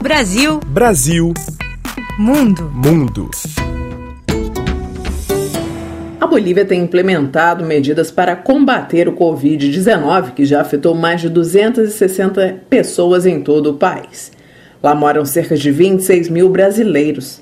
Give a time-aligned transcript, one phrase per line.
[0.00, 0.60] Brasil.
[0.66, 1.34] Brasil.
[2.18, 2.70] Mundo.
[2.72, 3.30] Mundo.
[6.20, 12.60] A Bolívia tem implementado medidas para combater o Covid-19, que já afetou mais de 260
[12.70, 14.30] pessoas em todo o país.
[14.82, 17.40] Lá moram cerca de 26 mil brasileiros,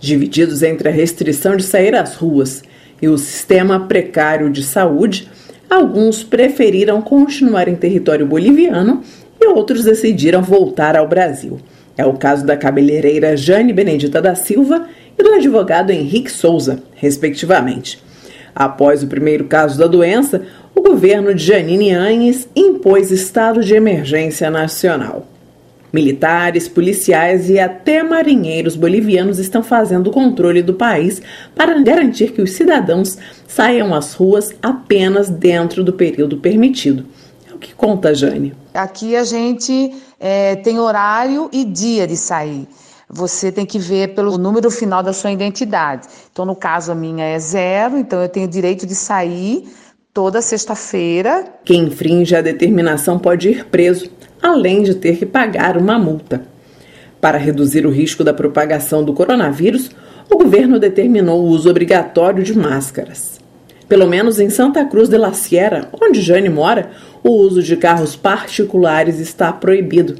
[0.00, 2.62] divididos entre a restrição de sair às ruas
[3.02, 5.28] e o sistema precário de saúde.
[5.74, 9.02] Alguns preferiram continuar em território boliviano
[9.40, 11.58] e outros decidiram voltar ao Brasil.
[11.96, 14.86] É o caso da cabeleireira Jane Benedita da Silva
[15.18, 18.00] e do advogado Henrique Souza, respectivamente.
[18.54, 20.42] Após o primeiro caso da doença,
[20.76, 25.26] o governo de Janine Anhes impôs estado de emergência nacional.
[25.94, 31.22] Militares, policiais e até marinheiros bolivianos estão fazendo o controle do país
[31.54, 37.06] para garantir que os cidadãos saiam às ruas apenas dentro do período permitido.
[37.48, 38.52] É o que conta Jane.
[38.74, 42.66] Aqui a gente é, tem horário e dia de sair.
[43.08, 46.08] Você tem que ver pelo número final da sua identidade.
[46.32, 49.68] Então, no caso, a minha é zero, então eu tenho direito de sair
[50.12, 51.44] toda sexta-feira.
[51.64, 54.08] Quem infringe a determinação pode ir preso,
[54.44, 56.42] além de ter que pagar uma multa.
[57.18, 59.90] Para reduzir o risco da propagação do coronavírus,
[60.30, 63.40] o governo determinou o uso obrigatório de máscaras.
[63.88, 66.90] Pelo menos em Santa Cruz de la Sierra, onde Jane mora,
[67.22, 70.16] o uso de carros particulares está proibido.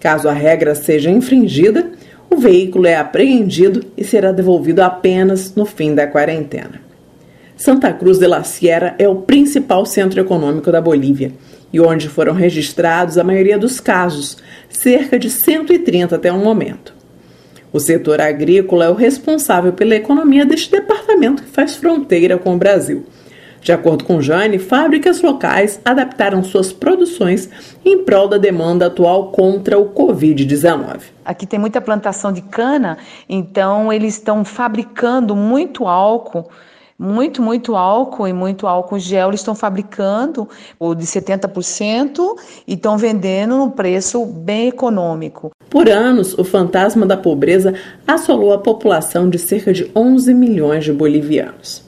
[0.00, 1.92] Caso a regra seja infringida,
[2.28, 6.80] o veículo é apreendido e será devolvido apenas no fim da quarentena.
[7.56, 11.32] Santa Cruz de la Sierra é o principal centro econômico da Bolívia
[11.72, 14.38] e onde foram registrados a maioria dos casos,
[14.68, 16.94] cerca de 130 até o momento.
[17.72, 22.58] O setor agrícola é o responsável pela economia deste departamento que faz fronteira com o
[22.58, 23.06] Brasil.
[23.60, 27.50] De acordo com Jane, fábricas locais adaptaram suas produções
[27.84, 31.00] em prol da demanda atual contra o Covid-19.
[31.24, 32.96] Aqui tem muita plantação de cana,
[33.28, 36.48] então eles estão fabricando muito álcool
[36.98, 40.48] muito, muito álcool e muito álcool gel eles estão fabricando,
[40.80, 42.18] o de 70%,
[42.66, 45.50] e estão vendendo num preço bem econômico.
[45.70, 47.74] Por anos, o fantasma da pobreza
[48.06, 51.84] assolou a população de cerca de 11 milhões de bolivianos.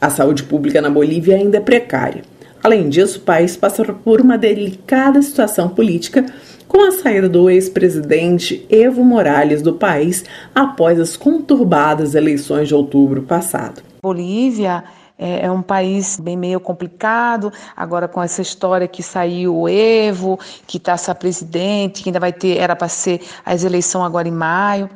[0.00, 2.22] A saúde pública na Bolívia ainda é precária.
[2.62, 6.24] Além disso, o país passa por uma delicada situação política
[6.68, 10.24] com a saída do ex-presidente Evo Morales do país
[10.54, 13.91] após as conturbadas eleições de outubro passado.
[14.04, 14.82] Bolívia
[15.16, 20.40] é, é, um país bem meio complicado, agora com essa história que saiu o Evo,
[20.66, 24.32] que está essa presidente, que ainda vai ter, era para ser as eleições agora em
[24.32, 24.90] maio,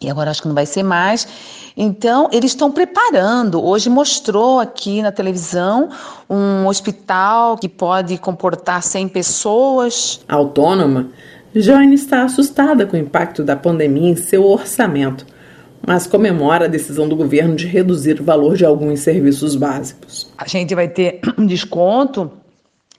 [0.00, 1.28] e agora acho que não vai ser mais.
[1.76, 3.64] Então, eles estão preparando.
[3.64, 5.90] Hoje mostrou aqui na televisão
[6.28, 10.20] um hospital que pode comportar 100 pessoas.
[10.28, 11.10] Autônoma,
[11.54, 15.24] Jane está assustada com o impacto da pandemia em seu orçamento
[15.86, 20.30] mas comemora a decisão do governo de reduzir o valor de alguns serviços básicos.
[20.36, 22.30] A gente vai ter um desconto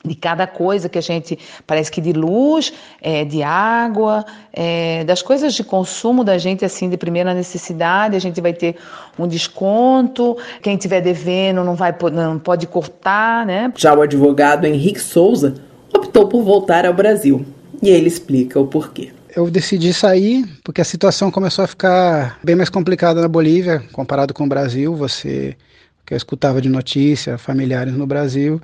[0.03, 4.23] de cada coisa que a gente parece que de luz, é, de água,
[4.53, 8.75] é, das coisas de consumo da gente assim de primeira necessidade, a gente vai ter
[9.17, 10.37] um desconto.
[10.61, 13.73] Quem tiver devendo não vai não pode cortar, né?
[13.75, 15.55] Já o advogado Henrique Souza
[15.93, 17.45] optou por voltar ao Brasil
[17.85, 22.55] e ele explica o porquê eu decidi sair porque a situação começou a ficar bem
[22.55, 24.95] mais complicada na Bolívia comparado com o Brasil.
[24.95, 25.57] Você,
[26.05, 28.61] que eu escutava de notícia, familiares no Brasil,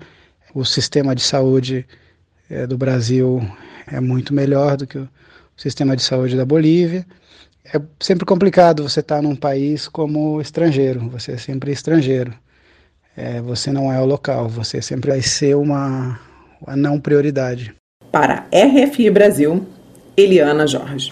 [0.55, 1.85] o sistema de saúde
[2.49, 3.45] é, do Brasil
[3.85, 5.09] é muito melhor do que o
[5.57, 7.05] sistema de saúde da Bolívia.
[7.65, 11.09] É sempre complicado você estar num país como estrangeiro.
[11.09, 12.33] Você é sempre estrangeiro.
[13.15, 14.47] É, você não é o local.
[14.47, 16.17] Você sempre vai ser uma,
[16.61, 17.75] uma não prioridade.
[18.11, 19.63] Para RFI Brasil,
[20.15, 21.09] Eliana Jorge.